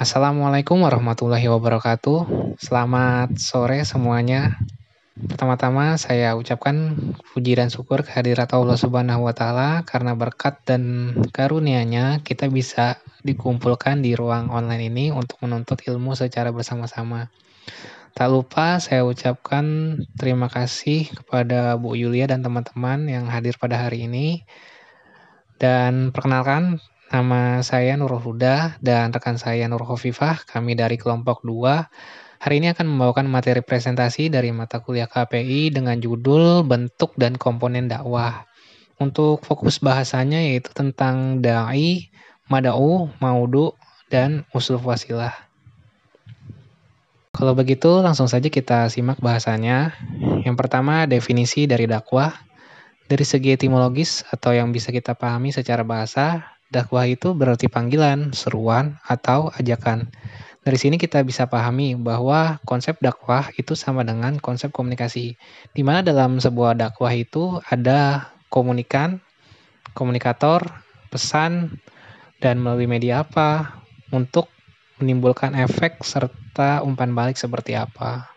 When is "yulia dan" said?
21.92-22.40